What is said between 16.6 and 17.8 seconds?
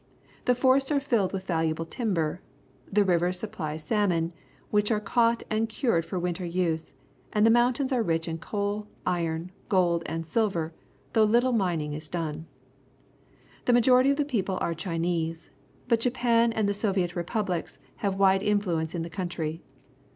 the So\'iet Republics